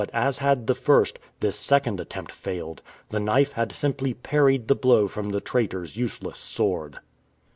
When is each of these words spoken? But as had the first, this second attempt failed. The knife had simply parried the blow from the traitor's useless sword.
But 0.01 0.09
as 0.15 0.39
had 0.39 0.65
the 0.65 0.73
first, 0.73 1.19
this 1.41 1.55
second 1.55 1.99
attempt 1.99 2.31
failed. 2.31 2.81
The 3.09 3.19
knife 3.19 3.51
had 3.51 3.71
simply 3.73 4.15
parried 4.15 4.67
the 4.67 4.73
blow 4.73 5.07
from 5.07 5.29
the 5.29 5.41
traitor's 5.41 5.95
useless 5.95 6.39
sword. 6.39 6.97